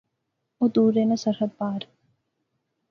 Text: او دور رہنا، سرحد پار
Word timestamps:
او 0.59 0.65
دور 0.75 0.91
رہنا، 0.97 1.15
سرحد 1.23 1.51
پار 1.57 1.81